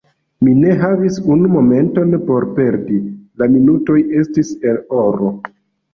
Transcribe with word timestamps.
Mi 0.45 0.53
ne 0.61 0.71
havis 0.83 1.19
unu 1.35 1.51
momenton 1.57 2.17
por 2.31 2.47
perdi: 2.57 2.97
la 3.43 3.49
minutoj 3.57 3.99
estis 4.23 4.51
el 4.73 4.85
oro. 5.03 5.31